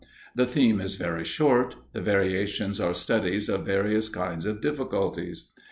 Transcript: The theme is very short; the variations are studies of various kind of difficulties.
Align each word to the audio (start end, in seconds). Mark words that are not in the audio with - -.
The 0.33 0.47
theme 0.47 0.81
is 0.81 0.95
very 0.95 1.23
short; 1.23 1.75
the 1.93 2.01
variations 2.01 2.79
are 2.79 2.95
studies 2.95 3.47
of 3.49 3.67
various 3.67 4.09
kind 4.09 4.43
of 4.47 4.59
difficulties. 4.59 5.51